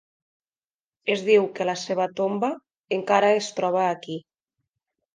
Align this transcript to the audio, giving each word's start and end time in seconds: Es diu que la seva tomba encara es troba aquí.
Es 1.17 1.21
diu 1.27 1.45
que 1.59 1.69
la 1.71 1.77
seva 1.83 2.09
tomba 2.23 2.51
encara 3.01 3.33
es 3.39 3.55
troba 3.63 3.89
aquí. 3.95 4.21